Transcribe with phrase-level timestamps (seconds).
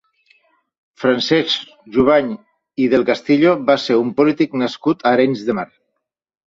[1.03, 1.67] Francesc
[1.97, 2.33] Jubany
[2.87, 5.73] i Del Castillo va ser un polític nascut a Arenys de Mar.